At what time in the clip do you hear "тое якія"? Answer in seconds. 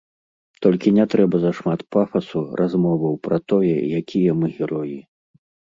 3.53-4.31